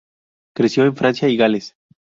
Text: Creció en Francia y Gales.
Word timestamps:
Creció 0.55 0.83
en 0.85 0.95
Francia 0.95 1.27
y 1.29 1.37
Gales. 1.37 1.75